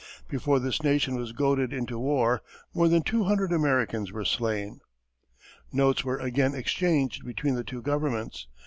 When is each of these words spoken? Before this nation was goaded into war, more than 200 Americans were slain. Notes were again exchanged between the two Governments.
Before 0.27 0.59
this 0.59 0.81
nation 0.81 1.13
was 1.15 1.31
goaded 1.31 1.71
into 1.71 1.99
war, 1.99 2.41
more 2.73 2.87
than 2.87 3.03
200 3.03 3.51
Americans 3.53 4.11
were 4.11 4.25
slain. 4.25 4.79
Notes 5.71 6.03
were 6.03 6.17
again 6.17 6.55
exchanged 6.55 7.23
between 7.23 7.53
the 7.53 7.63
two 7.63 7.83
Governments. 7.83 8.47